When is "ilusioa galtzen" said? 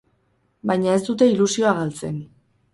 1.35-2.21